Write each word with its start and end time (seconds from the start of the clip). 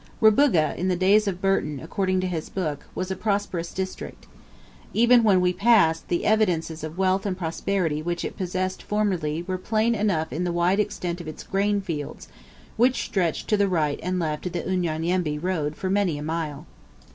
Rubuga, 0.19 0.75
in 0.79 0.87
the 0.87 0.95
days 0.95 1.27
of 1.27 1.43
Burton, 1.43 1.79
according 1.79 2.21
to 2.21 2.27
his 2.27 2.49
book, 2.49 2.87
was 2.95 3.11
a 3.11 3.15
prosperous 3.15 3.71
district. 3.71 4.25
Even 4.95 5.23
when 5.23 5.39
we 5.41 5.53
passed, 5.53 6.07
the 6.07 6.25
evidences 6.25 6.83
of 6.83 6.97
wealth 6.97 7.23
and 7.23 7.37
prosperity 7.37 8.01
which 8.01 8.25
it 8.25 8.35
possessed 8.35 8.81
formerly, 8.81 9.43
were 9.43 9.59
plain 9.59 9.93
enough 9.93 10.33
in 10.33 10.43
the 10.43 10.51
wide 10.51 10.79
extent 10.79 11.21
of 11.21 11.27
its 11.27 11.43
grain 11.43 11.81
fields, 11.81 12.27
which 12.77 13.03
stretched 13.03 13.47
to 13.49 13.57
the 13.57 13.67
right 13.67 13.99
and 14.01 14.17
left 14.17 14.47
of 14.47 14.53
the 14.53 14.63
Unyanyembe 14.67 15.37
road 15.37 15.75
for 15.75 15.91
many 15.91 16.17
a 16.17 16.23
mile. 16.23 16.65